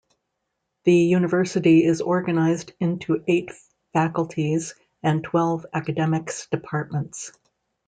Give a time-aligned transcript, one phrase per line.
[0.83, 3.51] The university is organized into eight
[3.93, 7.31] faculties and twelve academics departments.